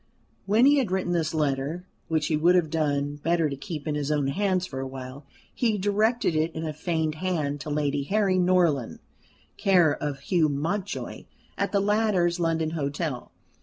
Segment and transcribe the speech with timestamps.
[0.47, 3.93] When he had written this letter, which he would have done better to keep in
[3.93, 8.39] his own hands for awhile, he directed it in a feigned hand to Lady Harry
[8.39, 8.97] Norland,
[9.57, 11.25] care of Hugh Mountjoy,
[11.55, 13.31] at the latter's London hotel.